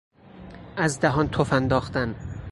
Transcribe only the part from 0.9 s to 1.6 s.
دهان تف